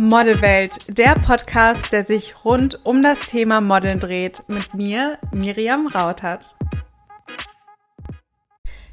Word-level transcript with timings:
Modelwelt, 0.00 0.96
der 0.96 1.16
Podcast, 1.16 1.90
der 1.90 2.04
sich 2.04 2.44
rund 2.44 2.86
um 2.86 3.02
das 3.02 3.18
Thema 3.18 3.60
Modeln 3.60 3.98
dreht, 3.98 4.44
mit 4.46 4.72
mir, 4.72 5.18
Miriam 5.32 5.88
Rautert. 5.88 6.54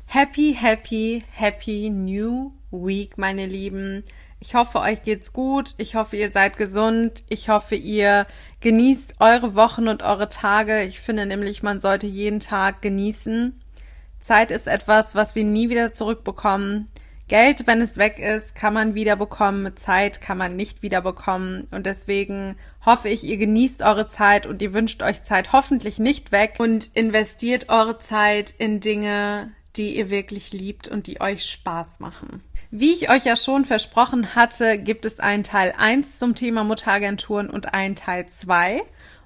Happy, 0.08 0.58
happy, 0.60 1.22
happy 1.32 1.92
New 1.92 2.54
Week, 2.72 3.20
meine 3.20 3.46
Lieben. 3.46 4.04
Ich 4.40 4.56
hoffe, 4.56 4.80
euch 4.80 5.04
geht's 5.04 5.32
gut. 5.32 5.76
Ich 5.78 5.94
hoffe, 5.94 6.18
ihr 6.18 6.32
seid 6.32 6.58
gesund. 6.58 7.24
Ich 7.30 7.50
hoffe, 7.50 7.76
ihr 7.76 8.26
genießt 8.62 9.18
eure 9.20 9.54
Wochen 9.54 9.88
und 9.88 10.02
eure 10.02 10.30
Tage. 10.30 10.82
Ich 10.82 11.00
finde 11.00 11.28
nämlich, 11.28 11.62
man 11.62 11.82
sollte 11.82 12.08
jeden 12.08 12.40
Tag 12.40 12.82
genießen. 12.82 13.62
Zeit 14.22 14.50
ist 14.50 14.68
etwas, 14.68 15.14
was 15.14 15.36
wir 15.36 15.44
nie 15.44 15.70
wieder 15.70 15.94
zurückbekommen. 15.94 16.90
Geld, 17.28 17.66
wenn 17.66 17.82
es 17.82 17.98
weg 17.98 18.20
ist, 18.20 18.54
kann 18.54 18.74
man 18.74 18.94
wieder 18.94 19.16
bekommen. 19.16 19.76
Zeit 19.76 20.22
kann 20.22 20.38
man 20.38 20.56
nicht 20.56 20.84
wieder 20.84 21.02
bekommen. 21.02 21.68
Und 21.72 21.88
deswegen 21.88 22.56
hoffe 22.86 23.10
ich, 23.10 23.24
ihr 23.24 23.38
genießt 23.38 23.82
eure 23.82 24.08
Zeit 24.08 24.46
und 24.46 24.62
ihr 24.62 24.74
wünscht 24.74 25.02
euch 25.02 25.24
Zeit 25.24 25.52
hoffentlich 25.52 25.98
nicht 25.98 26.32
weg 26.32 26.56
und 26.60 26.96
investiert 26.96 27.70
eure 27.70 27.98
Zeit 27.98 28.52
in 28.52 28.80
Dinge, 28.80 29.52
die 29.76 29.98
ihr 29.98 30.12
wirklich 30.12 30.54
liebt 30.54 30.88
und 30.88 31.08
die 31.08 31.20
euch 31.20 31.50
Spaß 31.50 32.00
machen. 32.00 32.44
Wie 32.70 32.94
ich 32.94 33.10
euch 33.10 33.26
ja 33.26 33.36
schon 33.36 33.66
versprochen 33.66 34.36
hatte, 34.36 34.78
gibt 34.78 35.06
es 35.06 35.20
einen 35.20 35.44
Teil 35.44 35.74
1 35.78 36.20
zum 36.20 36.36
Thema 36.36 36.64
Mutteragenturen 36.64 37.50
und 37.50 37.74
einen 37.74 37.96
Teil 37.96 38.28
2. 38.28 38.82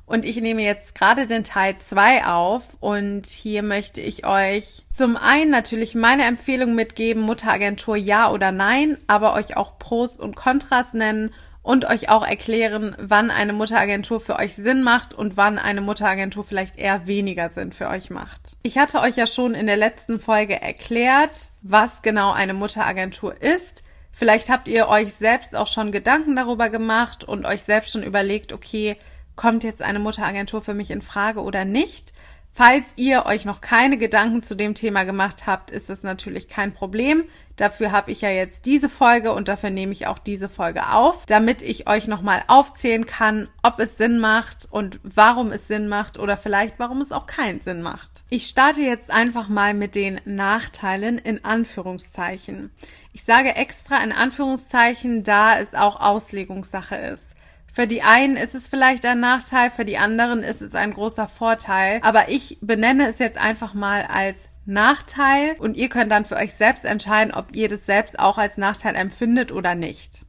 Und 0.09 0.26
ich 0.26 0.41
nehme 0.41 0.63
jetzt 0.63 0.95
gerade 0.95 1.27
den 1.27 1.44
Teil 1.44 1.77
2 1.77 2.26
auf 2.26 2.63
und 2.80 3.27
hier 3.27 3.62
möchte 3.62 4.02
ich 4.02 4.26
euch 4.26 4.84
zum 4.91 5.16
einen 5.17 5.52
natürlich 5.52 5.94
meine 5.94 6.26
Empfehlung 6.26 6.73
mitgeben, 6.73 7.22
Mutteragentur 7.22 7.95
ja 7.95 8.31
oder 8.31 8.52
nein, 8.52 8.98
aber 9.06 9.36
euch 9.36 9.56
auch 9.56 9.78
Pros 9.78 10.16
und 10.17 10.36
Kontras 10.36 10.94
nennen 10.94 11.31
und 11.61 11.86
euch 11.86 12.09
auch 12.09 12.25
erklären, 12.25 12.95
wann 12.98 13.30
eine 13.30 13.53
Mutteragentur 13.53 14.20
für 14.20 14.38
euch 14.38 14.56
Sinn 14.56 14.81
macht 14.81 15.14
und 15.14 15.38
wann 15.38 15.59
eine 15.59 15.81
Mutteragentur 15.81 16.44
vielleicht 16.44 16.80
eher 16.80 17.05
weniger 17.05 17.50
Sinn 17.50 17.72
für 17.72 17.88
euch 17.88 18.09
macht. 18.09 18.53
Ich 18.64 18.80
hatte 18.80 19.02
euch 19.02 19.16
ja 19.16 19.28
schon 19.28 19.53
in 19.53 19.67
der 19.67 19.78
letzten 19.78 20.20
Folge 20.20 20.59
erklärt, 20.59 21.50
was 21.61 22.02
genau 22.02 22.31
eine 22.31 22.55
Mutteragentur 22.55 23.39
ist. 23.39 23.83
Vielleicht 24.11 24.50
habt 24.50 24.67
ihr 24.67 24.88
euch 24.88 25.14
selbst 25.14 25.55
auch 25.55 25.67
schon 25.67 25.92
Gedanken 25.92 26.36
darüber 26.36 26.70
gemacht 26.70 27.23
und 27.23 27.45
euch 27.45 27.61
selbst 27.61 27.92
schon 27.92 28.02
überlegt, 28.02 28.53
okay, 28.53 28.98
kommt 29.40 29.64
jetzt 29.64 29.82
eine 29.82 30.00
Mutteragentur 30.00 30.59
für 30.59 30.73
mich 30.73 30.92
in 30.92 31.02
Frage 31.02 31.42
oder 31.42 31.64
nicht. 31.64 32.12
Falls 32.52 32.84
ihr 32.98 33.26
euch 33.26 33.45
noch 33.45 33.62
keine 33.62 33.98
Gedanken 33.98 34.44
zu 34.44 34.54
dem 34.54 34.76
Thema 34.76 35.06
gemacht 35.06 35.48
habt, 35.48 35.72
ist 35.72 35.90
es 35.90 36.04
natürlich 36.04 36.50
kein 36.50 36.73
Problem. 36.73 37.23
Dafür 37.56 37.94
habe 37.94 38.12
ich 38.12 38.20
ja 38.20 38.32
jetzt 38.32 38.66
diese 38.66 38.90
Folge 38.90 39.32
und 39.32 39.48
dafür 39.48 39.70
nehme 39.70 39.94
ich 39.94 40.08
auch 40.08 40.20
diese 40.20 40.50
Folge 40.50 40.90
auf, 40.90 41.26
damit 41.26 41.62
ich 41.62 41.88
euch 41.88 42.08
nochmal 42.08 42.44
aufzählen 42.48 43.06
kann, 43.06 43.48
ob 43.64 43.80
es 43.80 43.95
Sinn 43.95 44.20
macht 44.20 44.67
und 44.70 45.00
warum 45.04 45.54
es 45.54 45.70
Sinn 45.70 45.88
macht 45.88 46.20
oder 46.20 46.36
vielleicht 46.36 46.78
warum 46.78 47.00
es 47.00 47.14
auch 47.14 47.26
keinen 47.26 47.62
Sinn 47.62 47.82
macht. 47.82 48.23
Ich 48.30 48.45
starte 48.45 48.82
jetzt 48.82 49.10
einfach 49.10 49.48
mal 49.48 49.73
mit 49.73 49.95
den 49.95 50.20
Nachteilen 50.26 51.17
in 51.17 51.45
Anführungszeichen. 51.45 52.72
Ich 53.14 53.23
sage 53.23 53.56
extra 53.56 54.04
in 54.04 54.12
Anführungszeichen, 54.12 55.23
da 55.23 55.58
es 55.58 55.73
auch 55.76 56.02
Auslegungssache 56.02 56.98
ist. 56.98 57.38
Für 57.72 57.88
die 57.88 58.02
einen 58.02 58.36
ist 58.36 58.56
es 58.56 58.67
vielleicht 58.67 59.06
ein 59.06 59.20
Nachteil, 59.20 59.70
für 59.70 59.86
die 59.86 59.98
anderen 59.98 60.44
ist 60.44 60.62
es 60.62 60.75
ein 60.75 60.94
großer 60.94 61.28
Vorteil. 61.28 62.00
Aber 62.03 62.30
ich 62.30 62.58
benenne 62.61 63.08
es 63.08 63.20
jetzt 63.20 63.38
einfach 63.38 63.73
mal 63.73 64.03
als 64.03 64.50
Nachteil 64.66 65.56
und 65.59 65.78
ihr 65.78 65.89
könnt 65.89 66.11
dann 66.11 66.26
für 66.26 66.36
euch 66.36 66.53
selbst 66.53 66.86
entscheiden, 66.86 67.34
ob 67.34 67.56
ihr 67.56 67.70
das 67.70 67.86
selbst 67.86 68.20
auch 68.20 68.38
als 68.38 68.58
Nachteil 68.58 68.95
empfindet 68.95 69.52
oder 69.52 69.76
nicht. 69.76 70.22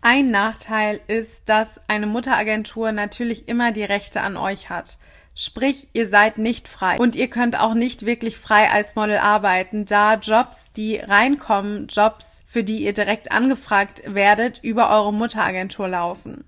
Ein 0.00 0.30
Nachteil 0.30 1.00
ist, 1.06 1.42
dass 1.46 1.80
eine 1.88 2.06
Mutteragentur 2.06 2.92
natürlich 2.92 3.48
immer 3.48 3.72
die 3.72 3.84
Rechte 3.84 4.20
an 4.20 4.36
euch 4.36 4.68
hat. 4.68 4.98
Sprich, 5.36 5.88
ihr 5.94 6.08
seid 6.08 6.38
nicht 6.38 6.68
frei 6.68 6.98
und 6.98 7.16
ihr 7.16 7.28
könnt 7.28 7.58
auch 7.58 7.74
nicht 7.74 8.04
wirklich 8.06 8.36
frei 8.36 8.70
als 8.70 8.94
Model 8.94 9.18
arbeiten, 9.18 9.84
da 9.84 10.14
Jobs, 10.14 10.70
die 10.76 10.96
reinkommen, 10.98 11.88
Jobs, 11.88 12.42
für 12.44 12.62
die 12.62 12.84
ihr 12.84 12.92
direkt 12.92 13.32
angefragt 13.32 14.02
werdet, 14.06 14.62
über 14.62 14.90
eure 14.90 15.12
Mutteragentur 15.12 15.88
laufen. 15.88 16.44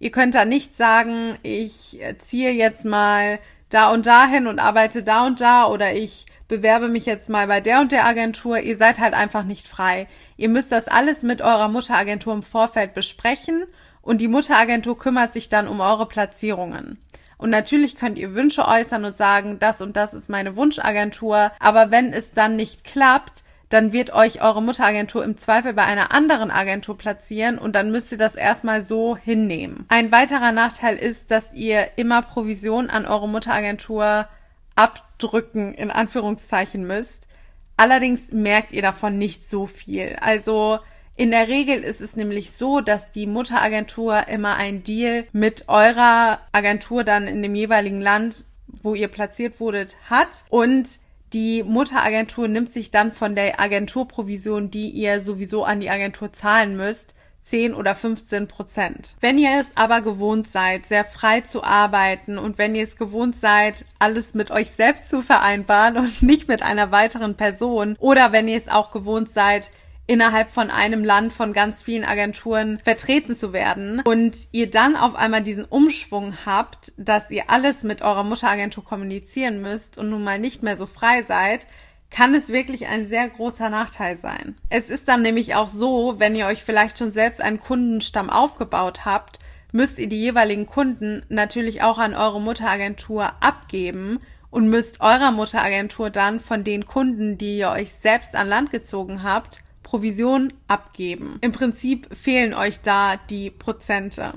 Ihr 0.00 0.10
könnt 0.10 0.34
da 0.34 0.44
nicht 0.44 0.76
sagen, 0.76 1.38
ich 1.42 2.00
ziehe 2.18 2.52
jetzt 2.52 2.84
mal 2.84 3.38
da 3.68 3.90
und 3.90 4.06
dahin 4.06 4.46
und 4.46 4.58
arbeite 4.58 5.02
da 5.02 5.26
und 5.26 5.40
da 5.40 5.66
oder 5.66 5.92
ich 5.92 6.26
bewerbe 6.46 6.88
mich 6.88 7.04
jetzt 7.04 7.28
mal 7.28 7.46
bei 7.46 7.60
der 7.60 7.80
und 7.80 7.92
der 7.92 8.06
Agentur. 8.06 8.58
Ihr 8.58 8.78
seid 8.78 8.98
halt 8.98 9.14
einfach 9.14 9.44
nicht 9.44 9.68
frei. 9.68 10.08
Ihr 10.36 10.48
müsst 10.48 10.72
das 10.72 10.88
alles 10.88 11.22
mit 11.22 11.42
eurer 11.42 11.68
Mutteragentur 11.68 12.32
im 12.32 12.42
Vorfeld 12.42 12.94
besprechen 12.94 13.64
und 14.00 14.20
die 14.20 14.28
Mutteragentur 14.28 14.98
kümmert 14.98 15.34
sich 15.34 15.48
dann 15.48 15.68
um 15.68 15.80
eure 15.80 16.06
Platzierungen. 16.06 16.98
Und 17.36 17.50
natürlich 17.50 17.94
könnt 17.94 18.18
ihr 18.18 18.34
Wünsche 18.34 18.66
äußern 18.66 19.04
und 19.04 19.16
sagen, 19.16 19.58
das 19.58 19.80
und 19.80 19.96
das 19.96 20.14
ist 20.14 20.28
meine 20.28 20.56
Wunschagentur. 20.56 21.52
Aber 21.60 21.90
wenn 21.90 22.12
es 22.12 22.32
dann 22.32 22.56
nicht 22.56 22.84
klappt, 22.84 23.44
dann 23.68 23.92
wird 23.92 24.12
euch 24.12 24.42
eure 24.42 24.62
Mutteragentur 24.62 25.22
im 25.24 25.36
Zweifel 25.36 25.74
bei 25.74 25.84
einer 25.84 26.12
anderen 26.12 26.50
Agentur 26.50 26.96
platzieren 26.96 27.58
und 27.58 27.74
dann 27.74 27.90
müsst 27.90 28.12
ihr 28.12 28.18
das 28.18 28.34
erstmal 28.34 28.82
so 28.82 29.16
hinnehmen. 29.16 29.84
Ein 29.88 30.10
weiterer 30.10 30.52
Nachteil 30.52 30.96
ist, 30.96 31.30
dass 31.30 31.52
ihr 31.52 31.88
immer 31.96 32.22
Provision 32.22 32.88
an 32.88 33.06
eure 33.06 33.28
Mutteragentur 33.28 34.26
abdrücken, 34.74 35.74
in 35.74 35.90
Anführungszeichen 35.90 36.86
müsst. 36.86 37.28
Allerdings 37.76 38.32
merkt 38.32 38.72
ihr 38.72 38.82
davon 38.82 39.18
nicht 39.18 39.48
so 39.48 39.66
viel. 39.66 40.16
Also 40.20 40.78
in 41.16 41.30
der 41.30 41.48
Regel 41.48 41.82
ist 41.82 42.00
es 42.00 42.16
nämlich 42.16 42.52
so, 42.52 42.80
dass 42.80 43.10
die 43.10 43.26
Mutteragentur 43.26 44.28
immer 44.28 44.54
ein 44.54 44.84
Deal 44.84 45.26
mit 45.32 45.68
eurer 45.68 46.38
Agentur 46.52 47.04
dann 47.04 47.26
in 47.26 47.42
dem 47.42 47.54
jeweiligen 47.54 48.00
Land, 48.00 48.46
wo 48.82 48.94
ihr 48.94 49.08
platziert 49.08 49.60
wurdet, 49.60 49.96
hat 50.08 50.44
und 50.48 51.00
die 51.32 51.62
Mutteragentur 51.62 52.48
nimmt 52.48 52.72
sich 52.72 52.90
dann 52.90 53.12
von 53.12 53.34
der 53.34 53.60
Agenturprovision, 53.60 54.70
die 54.70 54.88
ihr 54.90 55.20
sowieso 55.22 55.64
an 55.64 55.80
die 55.80 55.90
Agentur 55.90 56.32
zahlen 56.32 56.76
müsst, 56.76 57.14
10 57.44 57.74
oder 57.74 57.94
15 57.94 58.46
Prozent. 58.46 59.16
Wenn 59.20 59.38
ihr 59.38 59.60
es 59.60 59.70
aber 59.74 60.02
gewohnt 60.02 60.48
seid, 60.48 60.86
sehr 60.86 61.04
frei 61.04 61.40
zu 61.40 61.64
arbeiten 61.64 62.38
und 62.38 62.58
wenn 62.58 62.74
ihr 62.74 62.82
es 62.82 62.96
gewohnt 62.96 63.36
seid, 63.40 63.86
alles 63.98 64.34
mit 64.34 64.50
euch 64.50 64.70
selbst 64.70 65.08
zu 65.08 65.22
vereinbaren 65.22 65.96
und 65.96 66.22
nicht 66.22 66.48
mit 66.48 66.62
einer 66.62 66.92
weiteren 66.92 67.36
Person 67.36 67.96
oder 67.98 68.32
wenn 68.32 68.48
ihr 68.48 68.56
es 68.56 68.68
auch 68.68 68.90
gewohnt 68.90 69.30
seid, 69.30 69.70
innerhalb 70.08 70.50
von 70.50 70.70
einem 70.70 71.04
Land 71.04 71.32
von 71.32 71.52
ganz 71.52 71.82
vielen 71.82 72.04
Agenturen 72.04 72.80
vertreten 72.82 73.36
zu 73.36 73.52
werden 73.52 74.02
und 74.06 74.36
ihr 74.52 74.68
dann 74.68 74.96
auf 74.96 75.14
einmal 75.14 75.42
diesen 75.42 75.66
Umschwung 75.66 76.34
habt, 76.46 76.92
dass 76.96 77.30
ihr 77.30 77.50
alles 77.50 77.82
mit 77.82 78.02
eurer 78.02 78.24
Mutteragentur 78.24 78.84
kommunizieren 78.84 79.60
müsst 79.60 79.98
und 79.98 80.08
nun 80.08 80.24
mal 80.24 80.38
nicht 80.38 80.62
mehr 80.62 80.78
so 80.78 80.86
frei 80.86 81.22
seid, 81.22 81.66
kann 82.10 82.34
es 82.34 82.48
wirklich 82.48 82.86
ein 82.86 83.06
sehr 83.06 83.28
großer 83.28 83.68
Nachteil 83.68 84.16
sein. 84.16 84.56
Es 84.70 84.88
ist 84.88 85.08
dann 85.08 85.20
nämlich 85.20 85.54
auch 85.54 85.68
so, 85.68 86.14
wenn 86.18 86.34
ihr 86.34 86.46
euch 86.46 86.64
vielleicht 86.64 86.98
schon 86.98 87.12
selbst 87.12 87.42
einen 87.42 87.60
Kundenstamm 87.60 88.30
aufgebaut 88.30 89.04
habt, 89.04 89.40
müsst 89.72 89.98
ihr 89.98 90.08
die 90.08 90.20
jeweiligen 90.20 90.64
Kunden 90.64 91.22
natürlich 91.28 91.82
auch 91.82 91.98
an 91.98 92.14
eure 92.14 92.40
Mutteragentur 92.40 93.30
abgeben 93.40 94.20
und 94.50 94.70
müsst 94.70 95.02
eurer 95.02 95.32
Mutteragentur 95.32 96.08
dann 96.08 96.40
von 96.40 96.64
den 96.64 96.86
Kunden, 96.86 97.36
die 97.36 97.58
ihr 97.58 97.68
euch 97.68 97.92
selbst 97.92 98.34
an 98.34 98.48
Land 98.48 98.70
gezogen 98.70 99.22
habt, 99.22 99.60
Provision 99.88 100.52
abgeben. 100.66 101.38
Im 101.40 101.52
Prinzip 101.52 102.14
fehlen 102.14 102.52
euch 102.52 102.82
da 102.82 103.16
die 103.30 103.50
Prozente. 103.50 104.34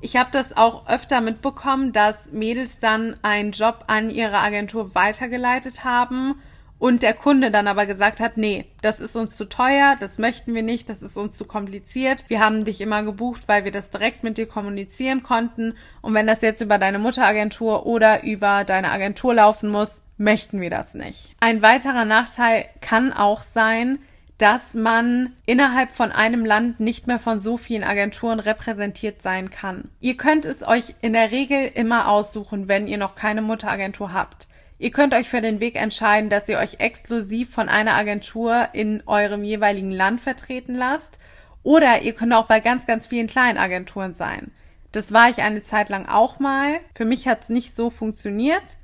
Ich 0.00 0.16
habe 0.16 0.30
das 0.32 0.56
auch 0.56 0.88
öfter 0.88 1.20
mitbekommen, 1.20 1.92
dass 1.92 2.16
Mädels 2.32 2.78
dann 2.78 3.14
einen 3.20 3.52
Job 3.52 3.84
an 3.88 4.08
ihre 4.08 4.38
Agentur 4.38 4.94
weitergeleitet 4.94 5.84
haben 5.84 6.36
und 6.78 7.02
der 7.02 7.12
Kunde 7.12 7.50
dann 7.50 7.68
aber 7.68 7.84
gesagt 7.84 8.20
hat, 8.20 8.38
nee, 8.38 8.64
das 8.80 8.98
ist 8.98 9.16
uns 9.16 9.34
zu 9.34 9.50
teuer, 9.50 9.96
das 10.00 10.16
möchten 10.16 10.54
wir 10.54 10.62
nicht, 10.62 10.88
das 10.88 11.02
ist 11.02 11.18
uns 11.18 11.36
zu 11.36 11.44
kompliziert. 11.44 12.24
Wir 12.28 12.40
haben 12.40 12.64
dich 12.64 12.80
immer 12.80 13.02
gebucht, 13.02 13.42
weil 13.48 13.64
wir 13.64 13.72
das 13.72 13.90
direkt 13.90 14.24
mit 14.24 14.38
dir 14.38 14.46
kommunizieren 14.46 15.22
konnten. 15.22 15.74
Und 16.00 16.14
wenn 16.14 16.26
das 16.26 16.40
jetzt 16.40 16.62
über 16.62 16.78
deine 16.78 16.98
Mutteragentur 16.98 17.84
oder 17.84 18.24
über 18.24 18.64
deine 18.64 18.90
Agentur 18.90 19.34
laufen 19.34 19.68
muss, 19.68 20.00
möchten 20.16 20.58
wir 20.62 20.70
das 20.70 20.94
nicht. 20.94 21.34
Ein 21.40 21.60
weiterer 21.60 22.06
Nachteil 22.06 22.64
kann 22.80 23.12
auch 23.12 23.42
sein, 23.42 23.98
dass 24.38 24.74
man 24.74 25.32
innerhalb 25.46 25.92
von 25.92 26.12
einem 26.12 26.44
Land 26.44 26.78
nicht 26.78 27.06
mehr 27.06 27.18
von 27.18 27.40
so 27.40 27.56
vielen 27.56 27.84
Agenturen 27.84 28.38
repräsentiert 28.38 29.22
sein 29.22 29.50
kann. 29.50 29.90
Ihr 30.00 30.16
könnt 30.16 30.44
es 30.44 30.62
euch 30.62 30.94
in 31.00 31.14
der 31.14 31.30
Regel 31.30 31.70
immer 31.74 32.08
aussuchen, 32.08 32.68
wenn 32.68 32.86
ihr 32.86 32.98
noch 32.98 33.14
keine 33.14 33.40
Mutteragentur 33.40 34.12
habt. 34.12 34.46
Ihr 34.78 34.90
könnt 34.90 35.14
euch 35.14 35.30
für 35.30 35.40
den 35.40 35.60
Weg 35.60 35.76
entscheiden, 35.76 36.28
dass 36.28 36.48
ihr 36.48 36.58
euch 36.58 36.80
exklusiv 36.80 37.50
von 37.50 37.70
einer 37.70 37.94
Agentur 37.94 38.68
in 38.74 39.02
eurem 39.06 39.42
jeweiligen 39.42 39.90
Land 39.90 40.20
vertreten 40.20 40.74
lasst. 40.74 41.18
Oder 41.62 42.02
ihr 42.02 42.12
könnt 42.12 42.34
auch 42.34 42.46
bei 42.46 42.60
ganz, 42.60 42.86
ganz 42.86 43.06
vielen 43.06 43.26
kleinen 43.26 43.56
Agenturen 43.56 44.12
sein. 44.12 44.50
Das 44.92 45.12
war 45.12 45.30
ich 45.30 45.38
eine 45.38 45.62
Zeit 45.62 45.88
lang 45.88 46.06
auch 46.06 46.38
mal. 46.38 46.80
Für 46.94 47.06
mich 47.06 47.26
hat 47.26 47.44
es 47.44 47.48
nicht 47.48 47.74
so 47.74 47.88
funktioniert 47.88 48.76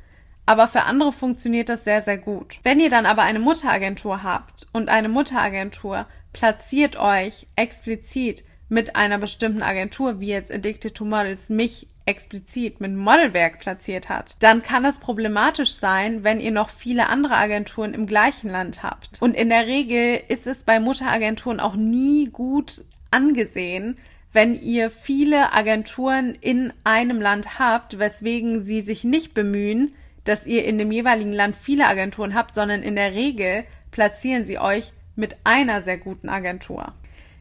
aber 0.47 0.67
für 0.67 0.83
andere 0.83 1.13
funktioniert 1.13 1.69
das 1.69 1.85
sehr, 1.85 2.03
sehr 2.03 2.19
gut. 2.19 2.59
Wenn 2.63 2.81
ihr 2.81 2.91
dann 2.91 3.07
aber 3.07 3.23
eine 3.23 3.39
Mutteragentur 3.39 4.23
habt 4.23 4.67
und 4.73 4.89
eine 4.89 5.09
Mutteragentur 5.09 6.07
platziert 6.33 6.97
euch 6.97 7.47
explizit 7.57 8.45
mit 8.69 8.97
einer 8.97 9.19
bestimmten 9.19 9.63
Agentur, 9.63 10.21
wie 10.21 10.29
jetzt 10.29 10.53
Addicted 10.53 10.95
to 10.95 11.05
Models 11.05 11.49
mich 11.49 11.89
explizit 12.07 12.81
mit 12.81 12.95
Modelwerk 12.95 13.61
platziert 13.61 14.09
hat, 14.09 14.37
dann 14.41 14.63
kann 14.63 14.85
es 14.85 14.99
problematisch 14.99 15.75
sein, 15.75 16.25
wenn 16.25 16.41
ihr 16.41 16.51
noch 16.51 16.69
viele 16.69 17.09
andere 17.09 17.37
Agenturen 17.37 17.95
im 17.95 18.07
gleichen 18.07 18.51
Land 18.51 18.83
habt. 18.83 19.21
Und 19.21 19.35
in 19.35 19.51
der 19.51 19.67
Regel 19.67 20.21
ist 20.29 20.47
es 20.47 20.65
bei 20.65 20.81
Mutteragenturen 20.81 21.61
auch 21.61 21.77
nie 21.77 22.29
gut 22.31 22.83
angesehen, 23.11 23.99
wenn 24.33 24.61
ihr 24.61 24.91
viele 24.91 25.53
Agenturen 25.53 26.35
in 26.41 26.73
einem 26.85 27.21
Land 27.21 27.59
habt, 27.59 27.99
weswegen 27.99 28.65
sie 28.65 28.81
sich 28.81 29.05
nicht 29.05 29.35
bemühen, 29.35 29.95
dass 30.25 30.47
ihr 30.47 30.65
in 30.65 30.79
dem 30.79 30.93
jeweiligen 30.93 31.33
Land 31.33 31.57
viele 31.57 31.87
Agenturen 31.87 32.35
habt, 32.35 32.55
sondern 32.55 32.83
in 32.83 32.97
der 32.97 33.13
Regel 33.13 33.65
platzieren 33.91 34.47
sie 34.47 34.59
euch 34.59 34.93
mit 35.17 35.37
einer 35.45 35.83
sehr 35.83 35.99
guten 35.99 36.29
Agentur. 36.29 36.93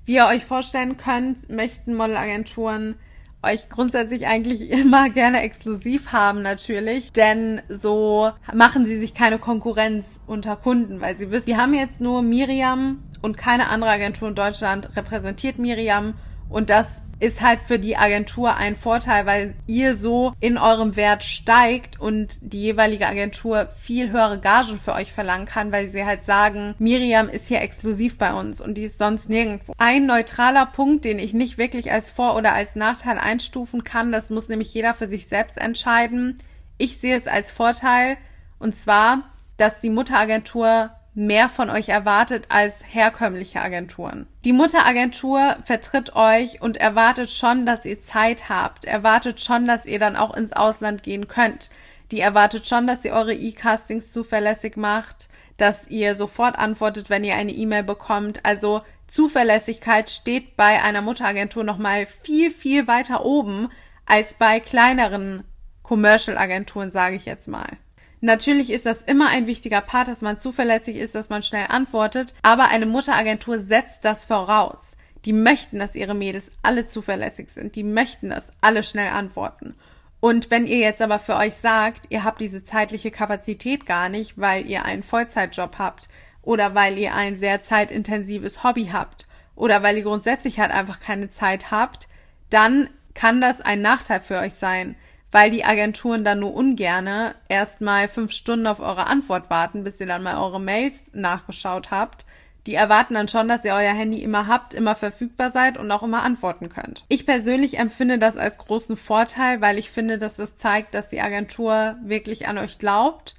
Wie 0.06 0.16
ihr 0.16 0.26
euch 0.26 0.46
vorstellen 0.46 0.98
könnt, 0.98 1.50
möchten 1.50 1.94
Modelagenturen 1.94 2.96
euch 3.44 3.70
grundsätzlich 3.70 4.28
eigentlich 4.28 4.70
immer 4.70 5.10
gerne 5.10 5.42
exklusiv 5.42 6.12
haben 6.12 6.42
natürlich, 6.42 7.12
denn 7.12 7.62
so 7.70 8.32
machen 8.54 8.86
sie 8.86 9.00
sich 9.00 9.14
keine 9.14 9.40
Konkurrenz 9.40 10.20
unter 10.28 10.56
Kunden, 10.56 11.02
weil 11.02 11.18
sie 11.18 11.32
wissen, 11.32 11.48
wir 11.48 11.58
haben 11.58 11.74
jetzt 11.74 12.02
nur 12.02 12.22
Miriam 12.22 13.04
und 13.22 13.38
keine 13.38 13.70
andere 13.70 13.92
Agentur 13.92 14.30
in 14.30 14.36
Deutschland 14.36 14.96
repräsentiert 14.96 15.60
Miriam 15.60 16.16
und 16.50 16.70
das 16.70 16.88
ist 17.22 17.42
halt 17.42 17.62
für 17.62 17.78
die 17.78 17.98
Agentur 17.98 18.56
ein 18.56 18.76
Vorteil, 18.76 19.28
weil 19.28 19.54
ihr 19.68 19.96
so 19.96 20.34
in 20.40 20.58
eurem 20.58 20.96
Wert 20.96 21.24
steigt 21.24 22.00
und 22.00 22.52
die 22.52 22.62
jeweilige 22.64 23.08
Agentur 23.08 23.68
viel 23.80 24.12
höhere 24.12 24.40
Gagen 24.40 24.80
für 24.80 24.94
euch 24.94 25.14
verlangen 25.14 25.46
kann, 25.46 25.72
weil 25.72 25.88
sie 25.88 26.04
halt 26.04 26.26
sagen, 26.26 26.74
Miriam 26.80 27.30
ist 27.30 27.48
hier 27.48 27.62
exklusiv 27.62 28.18
bei 28.18 28.34
uns 28.34 28.60
und 28.60 28.74
die 28.74 28.84
ist 28.84 28.98
sonst 28.98 29.30
nirgendwo. 29.30 29.74
Ein 29.78 30.08
neutraler 30.08 30.66
Punkt, 30.66 31.06
den 31.06 31.20
ich 31.20 31.36
nicht 31.36 31.60
wirklich 31.60 31.92
als 31.92 32.10
Vor- 32.10 32.36
oder 32.36 32.54
als 32.54 32.76
Nachteil 32.76 33.20
einstufen 33.20 33.84
kann, 33.84 34.12
das 34.12 34.32
muss 34.32 34.50
nämlich 34.50 34.74
jeder 34.74 34.96
für 34.96 35.08
sich 35.08 35.28
selbst 35.28 35.58
entscheiden. 35.58 36.40
Ich 36.80 36.98
sehe 36.98 37.16
es 37.16 37.28
als 37.28 37.52
Vorteil 37.52 38.18
und 38.58 38.76
zwar, 38.76 39.30
dass 39.58 39.80
die 39.80 39.92
Mutteragentur 39.92 40.90
mehr 41.14 41.50
von 41.50 41.70
euch 41.70 41.90
erwartet 41.90 42.46
als 42.50 42.76
herkömmliche 42.88 43.62
Agenturen. 43.62 44.28
Die 44.46 44.54
Mutteragentur 44.54 45.58
vertritt 45.66 46.16
euch 46.16 46.62
und 46.62 46.78
erwartet 46.78 47.30
schon, 47.30 47.66
dass 47.66 47.86
ihr 47.86 48.02
Zeit 48.02 48.50
habt, 48.50 48.86
erwartet 48.86 49.42
schon, 49.42 49.68
dass 49.68 49.86
ihr 49.86 50.00
dann 50.00 50.16
auch 50.16 50.36
ins 50.36 50.54
Ausland 50.54 51.04
gehen 51.04 51.28
könnt. 51.28 51.70
Die 52.12 52.22
erwartet 52.22 52.68
schon, 52.68 52.88
dass 52.88 53.04
ihr 53.06 53.14
eure 53.14 53.34
E-Castings 53.34 54.12
zuverlässig 54.12 54.78
macht, 54.78 55.30
dass 55.58 55.88
ihr 55.88 56.16
sofort 56.16 56.58
antwortet, 56.58 57.10
wenn 57.10 57.24
ihr 57.24 57.36
eine 57.36 57.52
E-Mail 57.52 57.84
bekommt. 57.84 58.46
Also 58.46 58.82
Zuverlässigkeit 59.08 60.10
steht 60.10 60.56
bei 60.56 60.82
einer 60.82 61.02
Mutteragentur 61.02 61.64
nochmal 61.64 62.06
viel, 62.06 62.52
viel 62.52 62.88
weiter 62.88 63.26
oben 63.26 63.70
als 64.06 64.34
bei 64.34 64.60
kleineren 64.60 65.44
Commercial-Agenturen, 65.84 66.92
sage 66.92 67.18
ich 67.18 67.26
jetzt 67.26 67.48
mal. 67.48 67.78
Natürlich 68.22 68.70
ist 68.70 68.86
das 68.86 69.02
immer 69.02 69.30
ein 69.30 69.48
wichtiger 69.48 69.82
Part, 69.82 70.08
dass 70.08 70.22
man 70.22 70.38
zuverlässig 70.38 70.96
ist, 70.96 71.16
dass 71.16 71.30
man 71.30 71.42
schnell 71.42 71.66
antwortet, 71.70 72.36
aber 72.44 72.70
eine 72.70 72.86
Mutteragentur 72.86 73.58
setzt 73.58 74.06
das 74.06 74.24
voraus. 74.24 74.96
Die 75.26 75.34
möchten, 75.34 75.80
dass 75.80 75.96
ihre 75.96 76.14
Mädels 76.14 76.52
alle 76.62 76.88
zuverlässig 76.88 77.50
sind. 77.50 77.76
Die 77.76 77.84
möchten, 77.84 78.30
dass 78.30 78.46
alle 78.62 78.84
schnell 78.84 79.10
antworten. 79.10 79.76
Und 80.20 80.52
wenn 80.52 80.68
ihr 80.68 80.78
jetzt 80.78 81.02
aber 81.02 81.18
für 81.18 81.36
euch 81.36 81.56
sagt, 81.56 82.08
ihr 82.10 82.24
habt 82.24 82.42
diese 82.42 82.64
zeitliche 82.64 83.10
Kapazität 83.10 83.88
gar 83.88 84.08
nicht, 84.08 84.40
weil 84.40 84.68
ihr 84.68 84.86
einen 84.86 85.02
Vollzeitjob 85.02 85.80
habt 85.80 86.10
oder 86.44 86.76
weil 86.76 86.98
ihr 87.00 87.16
ein 87.16 87.38
sehr 87.38 87.62
zeitintensives 87.62 88.64
Hobby 88.64 88.90
habt 88.94 89.28
oder 89.56 89.82
weil 89.82 89.98
ihr 89.98 90.04
grundsätzlich 90.04 90.60
halt 90.60 90.72
einfach 90.72 91.00
keine 91.00 91.32
Zeit 91.32 91.72
habt, 91.72 92.08
dann 92.52 92.88
kann 93.16 93.42
das 93.42 93.62
ein 93.62 93.82
Nachteil 93.82 94.22
für 94.22 94.38
euch 94.38 94.54
sein 94.54 94.96
weil 95.32 95.50
die 95.50 95.64
Agenturen 95.64 96.24
dann 96.24 96.40
nur 96.40 96.54
ungerne 96.54 97.36
erstmal 97.48 98.08
fünf 98.08 98.32
Stunden 98.32 98.68
auf 98.68 98.80
eure 98.80 99.08
Antwort 99.08 99.50
warten, 99.50 99.84
bis 99.84 100.00
ihr 100.00 100.08
dann 100.08 100.24
mal 100.24 100.38
eure 100.38 100.60
Mails 100.60 101.02
nachgeschaut 101.14 101.92
habt. 101.92 102.26
Die 102.68 102.76
erwarten 102.76 103.16
dann 103.16 103.28
schon, 103.28 103.48
dass 103.48 103.64
ihr 103.64 103.74
euer 103.74 103.94
Handy 103.94 104.22
immer 104.22 104.46
habt, 104.46 104.76
immer 104.76 104.94
verfügbar 104.94 105.50
seid 105.50 105.78
und 105.78 105.90
auch 105.92 106.04
immer 106.04 106.22
antworten 106.22 106.70
könnt. 106.70 107.06
Ich 107.08 107.26
persönlich 107.26 107.80
empfinde 107.80 108.20
das 108.20 108.38
als 108.38 108.60
großen 108.60 108.98
Vorteil, 108.98 109.62
weil 109.62 109.80
ich 109.80 109.90
finde, 109.90 110.20
dass 110.20 110.36
das 110.36 110.56
zeigt, 110.58 110.94
dass 110.94 111.10
die 111.10 111.22
Agentur 111.22 111.96
wirklich 112.04 112.48
an 112.48 112.60
euch 112.60 112.78
glaubt, 112.78 113.36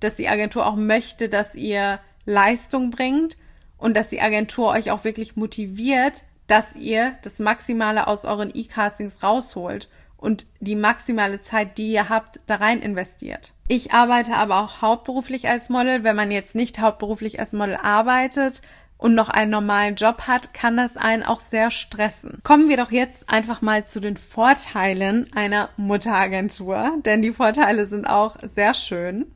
dass 0.00 0.16
die 0.16 0.28
Agentur 0.28 0.66
auch 0.66 0.76
möchte, 0.76 1.30
dass 1.30 1.54
ihr 1.54 2.00
Leistung 2.26 2.90
bringt 2.90 3.38
und 3.78 3.96
dass 3.96 4.08
die 4.08 4.20
Agentur 4.20 4.70
euch 4.70 4.90
auch 4.90 5.04
wirklich 5.04 5.36
motiviert, 5.36 6.24
dass 6.46 6.76
ihr 6.76 7.14
das 7.22 7.38
Maximale 7.38 8.06
aus 8.06 8.24
euren 8.26 8.50
E-Castings 8.52 9.22
rausholt 9.22 9.88
und 10.16 10.46
die 10.60 10.76
maximale 10.76 11.42
Zeit, 11.42 11.78
die 11.78 11.92
ihr 11.92 12.08
habt, 12.08 12.40
da 12.46 12.56
rein 12.56 12.80
investiert. 12.80 13.52
Ich 13.68 13.92
arbeite 13.92 14.34
aber 14.34 14.60
auch 14.60 14.80
hauptberuflich 14.82 15.48
als 15.48 15.68
Model. 15.68 16.04
Wenn 16.04 16.16
man 16.16 16.30
jetzt 16.30 16.54
nicht 16.54 16.80
hauptberuflich 16.80 17.38
als 17.38 17.52
Model 17.52 17.76
arbeitet 17.76 18.62
und 18.98 19.14
noch 19.14 19.28
einen 19.28 19.50
normalen 19.50 19.96
Job 19.96 20.22
hat, 20.22 20.54
kann 20.54 20.76
das 20.76 20.96
einen 20.96 21.22
auch 21.22 21.40
sehr 21.40 21.70
stressen. 21.70 22.40
Kommen 22.44 22.68
wir 22.68 22.76
doch 22.76 22.90
jetzt 22.90 23.28
einfach 23.28 23.60
mal 23.62 23.86
zu 23.86 24.00
den 24.00 24.16
Vorteilen 24.16 25.28
einer 25.34 25.68
Mutteragentur, 25.76 26.92
denn 27.04 27.22
die 27.22 27.32
Vorteile 27.32 27.86
sind 27.86 28.08
auch 28.08 28.36
sehr 28.54 28.74
schön. 28.74 29.26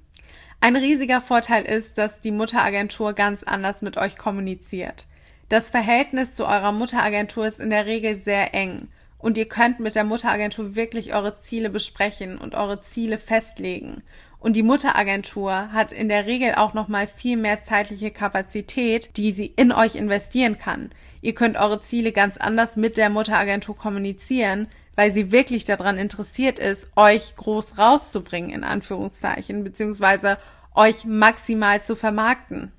Ein 0.60 0.76
riesiger 0.76 1.20
Vorteil 1.20 1.64
ist, 1.64 1.98
dass 1.98 2.20
die 2.20 2.32
Mutteragentur 2.32 3.14
ganz 3.14 3.42
anders 3.42 3.80
mit 3.82 3.96
euch 3.96 4.16
kommuniziert. 4.16 5.08
Das 5.48 5.70
Verhältnis 5.70 6.34
zu 6.34 6.46
eurer 6.46 6.70
Mutteragentur 6.70 7.46
ist 7.46 7.58
in 7.58 7.70
der 7.70 7.86
Regel 7.86 8.14
sehr 8.14 8.54
eng 8.54 8.88
und 9.20 9.38
ihr 9.38 9.46
könnt 9.46 9.80
mit 9.80 9.94
der 9.94 10.04
Mutteragentur 10.04 10.74
wirklich 10.74 11.14
eure 11.14 11.38
Ziele 11.38 11.70
besprechen 11.70 12.38
und 12.38 12.54
eure 12.54 12.80
Ziele 12.80 13.18
festlegen. 13.18 14.02
Und 14.38 14.56
die 14.56 14.62
Mutteragentur 14.62 15.72
hat 15.72 15.92
in 15.92 16.08
der 16.08 16.24
Regel 16.26 16.54
auch 16.54 16.72
noch 16.72 16.88
mal 16.88 17.06
viel 17.06 17.36
mehr 17.36 17.62
zeitliche 17.62 18.10
Kapazität, 18.10 19.16
die 19.18 19.32
sie 19.32 19.46
in 19.46 19.70
euch 19.70 19.94
investieren 19.94 20.56
kann. 20.56 20.90
Ihr 21.20 21.34
könnt 21.34 21.58
eure 21.58 21.80
Ziele 21.80 22.12
ganz 22.12 22.38
anders 22.38 22.76
mit 22.76 22.96
der 22.96 23.10
Mutteragentur 23.10 23.76
kommunizieren, 23.76 24.68
weil 24.96 25.12
sie 25.12 25.30
wirklich 25.30 25.66
daran 25.66 25.98
interessiert 25.98 26.58
ist, 26.58 26.88
euch 26.96 27.36
groß 27.36 27.78
rauszubringen, 27.78 28.50
in 28.50 28.64
Anführungszeichen, 28.64 29.62
beziehungsweise 29.62 30.38
euch 30.74 31.04
maximal 31.04 31.82
zu 31.82 31.94
vermarkten. 31.94 32.72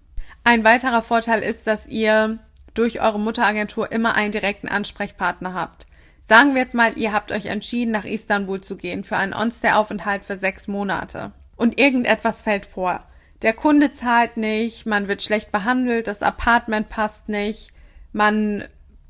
Ein 0.43 0.63
weiterer 0.63 1.03
Vorteil 1.03 1.43
ist, 1.43 1.67
dass 1.67 1.87
ihr 1.87 2.39
durch 2.73 3.01
eure 3.01 3.19
Mutteragentur 3.19 3.91
immer 3.91 4.15
einen 4.15 4.31
direkten 4.31 4.67
Ansprechpartner 4.67 5.53
habt. 5.53 5.85
Sagen 6.27 6.53
wir 6.53 6.61
jetzt 6.61 6.73
mal, 6.73 6.97
ihr 6.97 7.11
habt 7.13 7.31
euch 7.31 7.47
entschieden, 7.47 7.91
nach 7.91 8.05
Istanbul 8.05 8.61
zu 8.61 8.77
gehen 8.77 9.03
für 9.03 9.17
einen 9.17 9.33
On-Stay-Aufenthalt 9.33 10.23
für 10.23 10.37
sechs 10.37 10.67
Monate. 10.67 11.31
Und 11.55 11.79
irgendetwas 11.79 12.41
fällt 12.41 12.65
vor. 12.65 13.03
Der 13.41 13.53
Kunde 13.53 13.93
zahlt 13.93 14.37
nicht, 14.37 14.85
man 14.85 15.07
wird 15.07 15.23
schlecht 15.23 15.51
behandelt, 15.51 16.07
das 16.07 16.21
Apartment 16.21 16.89
passt 16.89 17.27
nicht, 17.27 17.69
man, 18.13 18.65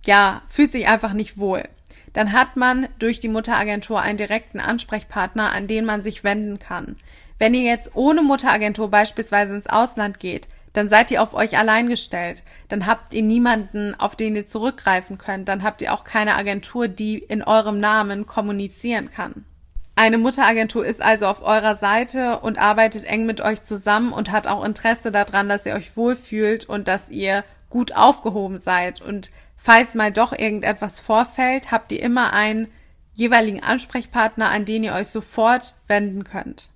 ja, 0.06 0.42
fühlt 0.48 0.72
sich 0.72 0.88
einfach 0.88 1.14
nicht 1.14 1.38
wohl. 1.38 1.64
Dann 2.14 2.32
hat 2.32 2.56
man 2.56 2.88
durch 3.00 3.20
die 3.20 3.28
Mutteragentur 3.28 4.02
einen 4.02 4.18
direkten 4.18 4.60
Ansprechpartner, 4.60 5.52
an 5.52 5.68
den 5.68 5.86
man 5.86 6.04
sich 6.04 6.24
wenden 6.24 6.60
kann. 6.60 6.96
Wenn 7.40 7.54
ihr 7.54 7.64
jetzt 7.64 7.96
ohne 7.96 8.22
Mutteragentur 8.22 8.90
beispielsweise 8.90 9.56
ins 9.56 9.68
Ausland 9.68 10.20
geht, 10.20 10.48
dann 10.74 10.90
seid 10.90 11.12
ihr 11.12 11.22
auf 11.22 11.34
euch 11.34 11.58
allein 11.58 11.88
gestellt. 11.88 12.44
Dann 12.70 12.86
habt 12.86 13.14
ihr 13.14 13.24
niemanden, 13.24 13.94
auf 14.00 14.16
den 14.16 14.36
ihr 14.36 14.46
zurückgreifen 14.46 15.18
könnt. 15.18 15.50
Dann 15.50 15.64
habt 15.64 15.82
ihr 15.82 15.94
auch 15.94 16.04
keine 16.04 16.36
Agentur, 16.36 16.88
die 16.88 17.18
in 17.18 17.44
eurem 17.44 17.80
Namen 17.80 18.26
kommunizieren 18.26 19.12
kann. 19.12 19.46
Eine 19.96 20.18
Mutteragentur 20.18 20.86
ist 20.86 21.02
also 21.02 21.28
auf 21.28 21.42
eurer 21.42 21.76
Seite 21.76 22.40
und 22.40 22.58
arbeitet 22.58 23.04
eng 23.04 23.26
mit 23.26 23.42
euch 23.42 23.62
zusammen 23.62 24.14
und 24.14 24.32
hat 24.32 24.48
auch 24.48 24.64
Interesse 24.64 25.12
daran, 25.12 25.50
dass 25.50 25.66
ihr 25.66 25.74
euch 25.74 25.98
wohlfühlt 25.98 26.66
und 26.66 26.88
dass 26.88 27.10
ihr 27.10 27.44
gut 27.70 27.96
aufgehoben 27.96 28.60
seid. 28.60 29.02
Und 29.02 29.32
falls 29.58 29.94
mal 29.94 30.12
doch 30.12 30.32
irgendetwas 30.32 31.00
vorfällt, 31.02 31.72
habt 31.72 31.92
ihr 31.92 32.02
immer 32.02 32.34
einen 32.34 32.70
jeweiligen 33.14 33.62
Ansprechpartner, 33.62 34.50
an 34.50 34.66
den 34.66 34.86
ihr 34.86 34.94
euch 34.94 35.10
sofort 35.10 35.76
wenden 35.88 36.24
könnt. 36.24 36.70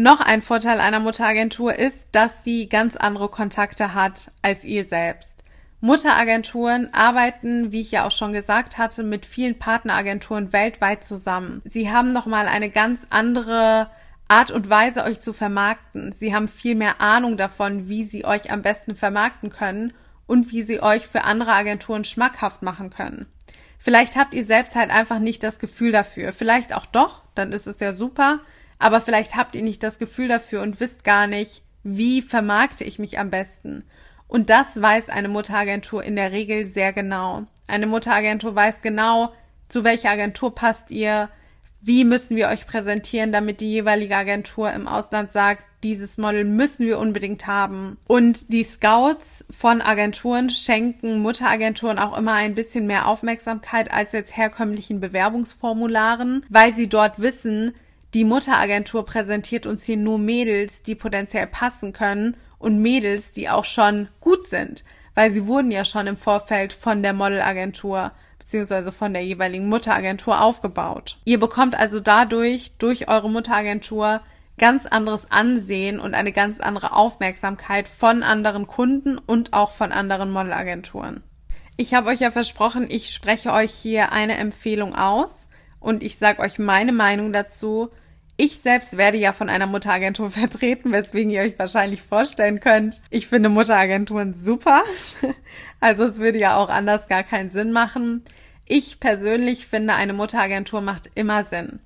Noch 0.00 0.20
ein 0.20 0.42
Vorteil 0.42 0.78
einer 0.78 1.00
Mutteragentur 1.00 1.74
ist, 1.74 2.06
dass 2.12 2.44
sie 2.44 2.68
ganz 2.68 2.94
andere 2.94 3.28
Kontakte 3.28 3.94
hat 3.94 4.30
als 4.42 4.64
ihr 4.64 4.84
selbst. 4.84 5.42
Mutteragenturen 5.80 6.94
arbeiten, 6.94 7.72
wie 7.72 7.80
ich 7.80 7.90
ja 7.90 8.06
auch 8.06 8.12
schon 8.12 8.32
gesagt 8.32 8.78
hatte, 8.78 9.02
mit 9.02 9.26
vielen 9.26 9.58
Partneragenturen 9.58 10.52
weltweit 10.52 11.02
zusammen. 11.02 11.62
Sie 11.64 11.90
haben 11.90 12.12
nochmal 12.12 12.46
eine 12.46 12.70
ganz 12.70 13.08
andere 13.10 13.90
Art 14.28 14.52
und 14.52 14.70
Weise, 14.70 15.02
euch 15.02 15.20
zu 15.20 15.32
vermarkten. 15.32 16.12
Sie 16.12 16.32
haben 16.32 16.46
viel 16.46 16.76
mehr 16.76 17.00
Ahnung 17.00 17.36
davon, 17.36 17.88
wie 17.88 18.04
sie 18.04 18.24
euch 18.24 18.52
am 18.52 18.62
besten 18.62 18.94
vermarkten 18.94 19.50
können 19.50 19.92
und 20.28 20.52
wie 20.52 20.62
sie 20.62 20.80
euch 20.80 21.08
für 21.08 21.24
andere 21.24 21.54
Agenturen 21.54 22.04
schmackhaft 22.04 22.62
machen 22.62 22.90
können. 22.90 23.26
Vielleicht 23.80 24.14
habt 24.14 24.32
ihr 24.32 24.46
selbst 24.46 24.76
halt 24.76 24.90
einfach 24.92 25.18
nicht 25.18 25.42
das 25.42 25.58
Gefühl 25.58 25.90
dafür. 25.90 26.32
Vielleicht 26.32 26.72
auch 26.72 26.86
doch, 26.86 27.24
dann 27.34 27.50
ist 27.50 27.66
es 27.66 27.80
ja 27.80 27.92
super 27.92 28.38
aber 28.78 29.00
vielleicht 29.00 29.36
habt 29.36 29.54
ihr 29.56 29.62
nicht 29.62 29.82
das 29.82 29.98
Gefühl 29.98 30.28
dafür 30.28 30.62
und 30.62 30.80
wisst 30.80 31.04
gar 31.04 31.26
nicht, 31.26 31.62
wie 31.82 32.22
vermarkte 32.22 32.84
ich 32.84 32.98
mich 32.98 33.18
am 33.18 33.30
besten. 33.30 33.84
Und 34.26 34.50
das 34.50 34.80
weiß 34.80 35.08
eine 35.08 35.28
Mutteragentur 35.28 36.04
in 36.04 36.16
der 36.16 36.32
Regel 36.32 36.66
sehr 36.66 36.92
genau. 36.92 37.44
Eine 37.66 37.86
Mutteragentur 37.86 38.54
weiß 38.54 38.82
genau, 38.82 39.32
zu 39.68 39.84
welcher 39.84 40.10
Agentur 40.10 40.54
passt 40.54 40.90
ihr, 40.90 41.28
wie 41.80 42.04
müssen 42.04 42.36
wir 42.36 42.48
euch 42.48 42.66
präsentieren, 42.66 43.32
damit 43.32 43.60
die 43.60 43.70
jeweilige 43.70 44.16
Agentur 44.16 44.72
im 44.72 44.88
Ausland 44.88 45.32
sagt, 45.32 45.64
dieses 45.84 46.18
Model 46.18 46.44
müssen 46.44 46.86
wir 46.86 46.98
unbedingt 46.98 47.46
haben. 47.46 47.98
Und 48.08 48.52
die 48.52 48.64
Scouts 48.64 49.44
von 49.56 49.80
Agenturen 49.80 50.50
schenken 50.50 51.20
Mutteragenturen 51.20 52.00
auch 52.00 52.18
immer 52.18 52.32
ein 52.32 52.56
bisschen 52.56 52.86
mehr 52.86 53.06
Aufmerksamkeit 53.06 53.92
als 53.92 54.12
jetzt 54.12 54.36
herkömmlichen 54.36 54.98
Bewerbungsformularen, 54.98 56.44
weil 56.48 56.74
sie 56.74 56.88
dort 56.88 57.20
wissen, 57.20 57.74
die 58.14 58.24
Mutteragentur 58.24 59.04
präsentiert 59.04 59.66
uns 59.66 59.84
hier 59.84 59.98
nur 59.98 60.18
Mädels, 60.18 60.82
die 60.82 60.94
potenziell 60.94 61.46
passen 61.46 61.92
können 61.92 62.36
und 62.58 62.80
Mädels, 62.80 63.32
die 63.32 63.50
auch 63.50 63.64
schon 63.64 64.08
gut 64.20 64.46
sind, 64.46 64.84
weil 65.14 65.30
sie 65.30 65.46
wurden 65.46 65.70
ja 65.70 65.84
schon 65.84 66.06
im 66.06 66.16
Vorfeld 66.16 66.72
von 66.72 67.02
der 67.02 67.12
Modelagentur 67.12 68.12
beziehungsweise 68.38 68.92
von 68.92 69.12
der 69.12 69.22
jeweiligen 69.22 69.68
Mutteragentur 69.68 70.40
aufgebaut. 70.40 71.18
Ihr 71.26 71.38
bekommt 71.38 71.74
also 71.74 72.00
dadurch, 72.00 72.78
durch 72.78 73.06
eure 73.06 73.28
Mutteragentur, 73.28 74.22
ganz 74.56 74.86
anderes 74.86 75.30
Ansehen 75.30 76.00
und 76.00 76.14
eine 76.14 76.32
ganz 76.32 76.58
andere 76.58 76.94
Aufmerksamkeit 76.94 77.88
von 77.88 78.22
anderen 78.22 78.66
Kunden 78.66 79.18
und 79.18 79.52
auch 79.52 79.72
von 79.72 79.92
anderen 79.92 80.30
Modelagenturen. 80.30 81.22
Ich 81.76 81.92
habe 81.92 82.08
euch 82.08 82.20
ja 82.20 82.30
versprochen, 82.30 82.86
ich 82.88 83.12
spreche 83.12 83.52
euch 83.52 83.70
hier 83.70 84.12
eine 84.12 84.38
Empfehlung 84.38 84.94
aus 84.96 85.47
und 85.80 86.02
ich 86.02 86.18
sage 86.18 86.40
euch 86.40 86.58
meine 86.58 86.92
Meinung 86.92 87.32
dazu. 87.32 87.90
Ich 88.36 88.60
selbst 88.60 88.96
werde 88.96 89.18
ja 89.18 89.32
von 89.32 89.48
einer 89.48 89.66
Mutteragentur 89.66 90.30
vertreten, 90.30 90.92
weswegen 90.92 91.30
ihr 91.30 91.42
euch 91.42 91.58
wahrscheinlich 91.58 92.02
vorstellen 92.02 92.60
könnt, 92.60 93.02
ich 93.10 93.26
finde 93.26 93.48
Mutteragenturen 93.48 94.34
super. 94.34 94.82
Also 95.80 96.04
es 96.04 96.18
würde 96.18 96.40
ja 96.40 96.56
auch 96.56 96.70
anders 96.70 97.06
gar 97.06 97.22
keinen 97.22 97.50
Sinn 97.50 97.70
machen. 97.70 98.24
Ich 98.66 98.98
persönlich 98.98 99.68
finde, 99.68 99.94
eine 99.94 100.12
Mutteragentur 100.12 100.80
macht 100.80 101.08
immer 101.14 101.44
Sinn. 101.44 101.78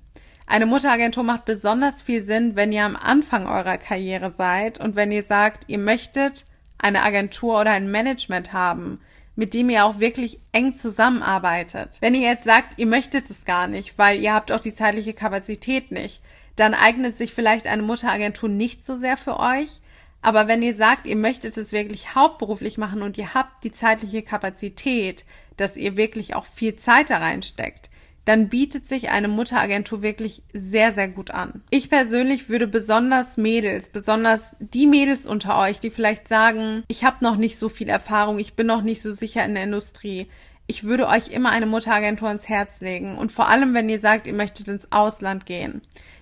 Eine 0.47 0.65
Mutteragentur 0.65 1.23
macht 1.23 1.45
besonders 1.45 2.01
viel 2.01 2.21
Sinn, 2.21 2.55
wenn 2.55 2.71
ihr 2.71 2.85
am 2.85 2.95
Anfang 2.95 3.47
eurer 3.47 3.77
Karriere 3.77 4.31
seid 4.31 4.79
und 4.79 4.95
wenn 4.95 5.11
ihr 5.11 5.23
sagt, 5.23 5.65
ihr 5.67 5.77
möchtet 5.77 6.45
eine 6.77 7.03
Agentur 7.03 7.61
oder 7.61 7.71
ein 7.71 7.89
Management 7.89 8.51
haben, 8.51 8.99
mit 9.35 9.53
dem 9.53 9.69
ihr 9.69 9.85
auch 9.85 9.99
wirklich 9.99 10.39
eng 10.51 10.77
zusammenarbeitet. 10.77 11.97
Wenn 12.01 12.15
ihr 12.15 12.29
jetzt 12.29 12.45
sagt, 12.45 12.77
ihr 12.77 12.85
möchtet 12.85 13.29
es 13.29 13.45
gar 13.45 13.67
nicht, 13.67 13.97
weil 13.97 14.19
ihr 14.19 14.33
habt 14.33 14.51
auch 14.51 14.59
die 14.59 14.75
zeitliche 14.75 15.13
Kapazität 15.13 15.91
nicht, 15.91 16.21
dann 16.55 16.73
eignet 16.73 17.17
sich 17.17 17.33
vielleicht 17.33 17.67
eine 17.67 17.81
Mutteragentur 17.81 18.49
nicht 18.49 18.85
so 18.85 18.95
sehr 18.95 19.17
für 19.17 19.39
euch. 19.39 19.81
Aber 20.21 20.47
wenn 20.47 20.61
ihr 20.61 20.75
sagt, 20.75 21.07
ihr 21.07 21.15
möchtet 21.15 21.57
es 21.57 21.71
wirklich 21.71 22.15
hauptberuflich 22.15 22.77
machen 22.77 23.01
und 23.01 23.17
ihr 23.17 23.33
habt 23.33 23.63
die 23.63 23.71
zeitliche 23.71 24.21
Kapazität, 24.21 25.25
dass 25.57 25.75
ihr 25.75 25.97
wirklich 25.97 26.35
auch 26.35 26.45
viel 26.45 26.75
Zeit 26.75 27.09
da 27.09 27.17
reinsteckt, 27.17 27.89
dann 28.25 28.49
bietet 28.49 28.87
sich 28.87 29.09
eine 29.09 29.27
Mutteragentur 29.27 30.01
wirklich 30.01 30.43
sehr, 30.53 30.93
sehr 30.93 31.07
gut 31.07 31.31
an. 31.31 31.63
Ich 31.69 31.89
persönlich 31.89 32.49
würde 32.49 32.67
besonders 32.67 33.37
Mädels, 33.37 33.89
besonders 33.89 34.55
die 34.59 34.87
Mädels 34.87 35.25
unter 35.25 35.57
euch, 35.59 35.79
die 35.79 35.89
vielleicht 35.89 36.27
sagen, 36.27 36.83
ich 36.87 37.03
habe 37.03 37.17
noch 37.21 37.35
nicht 37.35 37.57
so 37.57 37.69
viel 37.69 37.89
Erfahrung, 37.89 38.39
ich 38.39 38.55
bin 38.55 38.67
noch 38.67 38.81
nicht 38.81 39.01
so 39.01 39.13
sicher 39.13 39.43
in 39.43 39.55
der 39.55 39.65
Industrie, 39.65 40.27
ich 40.67 40.83
würde 40.83 41.07
euch 41.07 41.29
immer 41.29 41.51
eine 41.51 41.65
Mutteragentur 41.65 42.31
ins 42.31 42.47
Herz 42.47 42.81
legen. 42.81 43.17
Und 43.17 43.31
vor 43.31 43.49
allem, 43.49 43.73
wenn 43.73 43.89
ihr 43.89 43.99
sagt, 43.99 44.27
ihr 44.27 44.33
möchtet 44.33 44.69
ins 44.69 44.91
Ausland 44.91 45.45
gehen. 45.45 45.81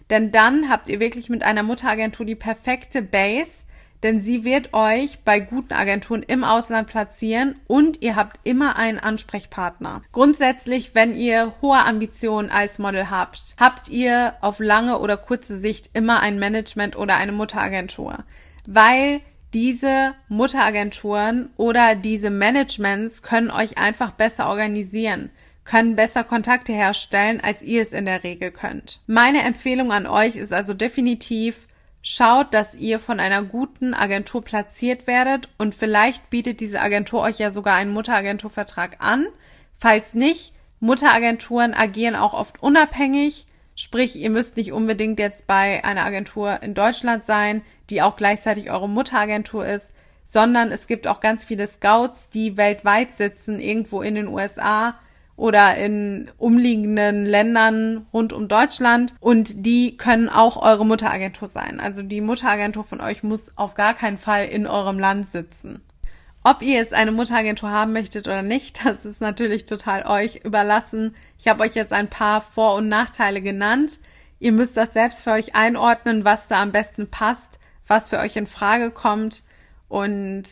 Denn 0.09 0.31
dann 0.31 0.69
habt 0.69 0.89
ihr 0.89 0.99
wirklich 0.99 1.29
mit 1.29 1.43
einer 1.43 1.63
Mutteragentur 1.63 2.25
die 2.25 2.35
perfekte 2.35 3.01
Base, 3.01 3.65
denn 4.03 4.19
sie 4.19 4.43
wird 4.43 4.73
euch 4.73 5.19
bei 5.23 5.39
guten 5.39 5.73
Agenturen 5.73 6.23
im 6.23 6.43
Ausland 6.43 6.87
platzieren 6.87 7.55
und 7.67 8.01
ihr 8.01 8.15
habt 8.15 8.39
immer 8.45 8.75
einen 8.75 8.99
Ansprechpartner. 8.99 10.01
Grundsätzlich, 10.11 10.95
wenn 10.95 11.15
ihr 11.15 11.53
hohe 11.61 11.79
Ambitionen 11.79 12.49
als 12.49 12.79
Model 12.79 13.09
habt, 13.09 13.55
habt 13.59 13.89
ihr 13.89 14.33
auf 14.41 14.59
lange 14.59 14.99
oder 14.99 15.17
kurze 15.17 15.57
Sicht 15.57 15.91
immer 15.93 16.19
ein 16.21 16.39
Management 16.39 16.95
oder 16.95 17.17
eine 17.17 17.31
Mutteragentur, 17.31 18.23
weil 18.67 19.21
diese 19.53 20.13
Mutteragenturen 20.29 21.49
oder 21.57 21.95
diese 21.95 22.29
Managements 22.29 23.21
können 23.21 23.51
euch 23.51 23.77
einfach 23.77 24.11
besser 24.11 24.47
organisieren 24.47 25.29
können 25.63 25.95
besser 25.95 26.23
Kontakte 26.23 26.73
herstellen, 26.73 27.39
als 27.41 27.61
ihr 27.61 27.81
es 27.81 27.93
in 27.93 28.05
der 28.05 28.23
Regel 28.23 28.51
könnt. 28.51 28.99
Meine 29.07 29.43
Empfehlung 29.43 29.91
an 29.91 30.07
euch 30.07 30.35
ist 30.35 30.53
also 30.53 30.73
definitiv, 30.73 31.67
Schaut, 32.03 32.53
dass 32.53 32.73
ihr 32.73 32.99
von 32.99 33.19
einer 33.19 33.43
guten 33.43 33.93
Agentur 33.93 34.43
platziert 34.43 35.05
werdet 35.05 35.49
und 35.59 35.75
vielleicht 35.75 36.31
bietet 36.31 36.59
diese 36.59 36.81
Agentur 36.81 37.21
euch 37.21 37.37
ja 37.37 37.51
sogar 37.51 37.75
einen 37.75 37.93
Mutteragenturvertrag 37.93 38.97
an. 38.99 39.27
Falls 39.77 40.15
nicht, 40.15 40.53
Mutteragenturen 40.79 41.75
agieren 41.75 42.15
auch 42.15 42.33
oft 42.33 42.61
unabhängig, 42.63 43.45
sprich 43.75 44.15
ihr 44.15 44.31
müsst 44.31 44.57
nicht 44.57 44.71
unbedingt 44.71 45.19
jetzt 45.19 45.45
bei 45.45 45.83
einer 45.83 46.03
Agentur 46.03 46.63
in 46.63 46.73
Deutschland 46.73 47.25
sein, 47.27 47.61
die 47.91 48.01
auch 48.01 48.15
gleichzeitig 48.15 48.71
eure 48.71 48.89
Mutteragentur 48.89 49.65
ist, 49.67 49.93
sondern 50.23 50.71
es 50.71 50.87
gibt 50.87 51.05
auch 51.05 51.19
ganz 51.19 51.43
viele 51.43 51.67
Scouts, 51.67 52.29
die 52.29 52.57
weltweit 52.57 53.15
sitzen, 53.15 53.59
irgendwo 53.59 54.01
in 54.01 54.15
den 54.15 54.27
USA 54.27 54.95
oder 55.35 55.75
in 55.75 56.29
umliegenden 56.37 57.25
Ländern 57.25 58.05
rund 58.13 58.33
um 58.33 58.47
Deutschland 58.47 59.15
und 59.19 59.65
die 59.65 59.97
können 59.97 60.29
auch 60.29 60.61
eure 60.61 60.85
Mutteragentur 60.85 61.47
sein. 61.47 61.79
Also 61.79 62.03
die 62.03 62.21
Mutteragentur 62.21 62.83
von 62.83 63.01
euch 63.01 63.23
muss 63.23 63.51
auf 63.57 63.73
gar 63.73 63.93
keinen 63.93 64.17
Fall 64.17 64.45
in 64.45 64.67
eurem 64.67 64.99
Land 64.99 65.27
sitzen. 65.27 65.81
Ob 66.43 66.63
ihr 66.63 66.77
jetzt 66.77 66.93
eine 66.93 67.11
Mutteragentur 67.11 67.69
haben 67.69 67.93
möchtet 67.93 68.27
oder 68.27 68.41
nicht, 68.41 68.85
das 68.85 69.05
ist 69.05 69.21
natürlich 69.21 69.65
total 69.65 70.05
euch 70.05 70.37
überlassen. 70.43 71.15
Ich 71.37 71.47
habe 71.47 71.63
euch 71.63 71.75
jetzt 71.75 71.93
ein 71.93 72.09
paar 72.09 72.41
Vor- 72.41 72.75
und 72.75 72.87
Nachteile 72.87 73.41
genannt. 73.41 73.99
Ihr 74.39 74.51
müsst 74.51 74.75
das 74.75 74.93
selbst 74.93 75.23
für 75.23 75.31
euch 75.31 75.55
einordnen, 75.55 76.25
was 76.25 76.47
da 76.47 76.61
am 76.61 76.71
besten 76.71 77.09
passt, 77.09 77.59
was 77.87 78.09
für 78.09 78.17
euch 78.17 78.35
in 78.35 78.47
Frage 78.47 78.89
kommt 78.89 79.43
und 79.87 80.43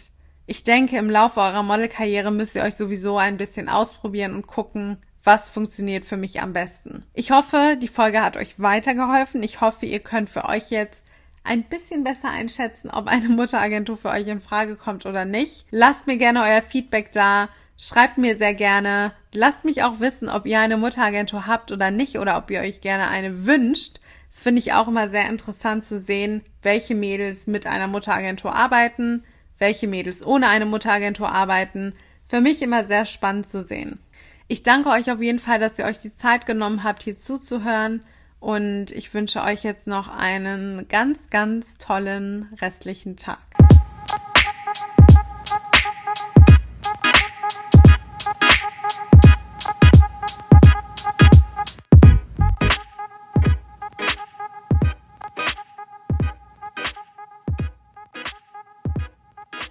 ich 0.50 0.64
denke, 0.64 0.98
im 0.98 1.12
Laufe 1.12 1.40
eurer 1.42 1.62
Modelkarriere 1.62 2.32
müsst 2.32 2.56
ihr 2.56 2.64
euch 2.64 2.76
sowieso 2.76 3.20
ein 3.20 3.38
bisschen 3.38 3.70
ausprobieren 3.70 4.34
und 4.34 4.48
gucken, 4.48 4.98
was 5.24 5.48
funktioniert 5.48 6.06
für 6.06 6.18
mich 6.18 6.42
am 6.42 6.54
besten. 6.54 7.04
Ich 7.14 7.30
hoffe, 7.30 7.78
die 7.80 7.88
Folge 7.88 8.24
hat 8.24 8.36
euch 8.36 8.60
weitergeholfen. 8.60 9.44
Ich 9.44 9.62
hoffe, 9.62 9.86
ihr 9.86 10.00
könnt 10.00 10.28
für 10.28 10.46
euch 10.46 10.72
jetzt 10.72 11.04
ein 11.44 11.66
bisschen 11.66 12.04
besser 12.04 12.32
einschätzen, 12.32 12.90
ob 12.90 13.06
eine 13.06 13.30
Mutteragentur 13.30 13.96
für 13.96 14.10
euch 14.10 14.28
in 14.28 14.42
Frage 14.42 14.76
kommt 14.76 15.06
oder 15.06 15.24
nicht. 15.24 15.68
Lasst 15.70 16.08
mir 16.08 16.18
gerne 16.18 16.42
euer 16.42 16.64
Feedback 16.64 17.12
da. 17.12 17.50
Schreibt 17.78 18.18
mir 18.18 18.36
sehr 18.36 18.56
gerne. 18.56 19.14
Lasst 19.32 19.66
mich 19.66 19.84
auch 19.84 20.00
wissen, 20.00 20.30
ob 20.30 20.48
ihr 20.48 20.60
eine 20.60 20.78
Mutteragentur 20.78 21.46
habt 21.46 21.72
oder 21.72 21.92
nicht 21.92 22.18
oder 22.18 22.38
ob 22.38 22.50
ihr 22.50 22.62
euch 22.62 22.82
gerne 22.82 23.10
eine 23.10 23.46
wünscht. 23.46 24.00
Das 24.32 24.42
finde 24.42 24.60
ich 24.60 24.74
auch 24.74 24.88
immer 24.88 25.10
sehr 25.10 25.30
interessant 25.30 25.86
zu 25.86 26.00
sehen, 26.00 26.42
welche 26.64 26.96
Mädels 26.96 27.46
mit 27.46 27.68
einer 27.68 27.88
Mutteragentur 27.88 28.56
arbeiten 28.56 29.24
welche 29.60 29.88
Mädels 29.88 30.26
ohne 30.26 30.48
eine 30.48 30.66
Mutteragentur 30.66 31.30
arbeiten. 31.30 31.94
Für 32.28 32.42
mich 32.42 32.62
immer 32.62 32.86
sehr 32.86 33.06
spannend 33.06 33.48
zu 33.48 33.66
sehen. 33.66 34.00
Ich 34.48 34.64
danke 34.64 34.90
euch 34.90 35.12
auf 35.12 35.22
jeden 35.22 35.40
Fall, 35.40 35.60
dass 35.60 35.78
ihr 35.78 35.86
euch 35.86 36.00
die 36.00 36.16
Zeit 36.16 36.46
genommen 36.48 36.84
habt, 36.84 37.04
hier 37.04 37.16
zuzuhören. 37.16 38.04
Und 38.40 38.92
ich 38.92 39.14
wünsche 39.14 39.44
euch 39.44 39.64
jetzt 39.64 39.86
noch 39.86 40.08
einen 40.08 40.88
ganz, 40.88 41.30
ganz 41.30 41.76
tollen 41.78 42.48
restlichen 42.62 43.18
Tag. 43.18 43.59